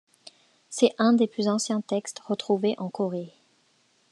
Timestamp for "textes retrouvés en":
1.81-2.89